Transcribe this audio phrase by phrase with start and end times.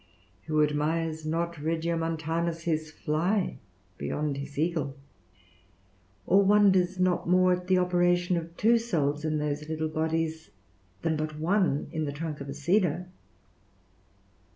[0.47, 3.59] Who admires not Regio Montanus his fly
[3.99, 4.95] beyond his eagle,
[6.25, 10.49] or wonders not more at the operation of two souls in those little bodies,
[11.03, 13.09] than but one in the trunk of a cedar?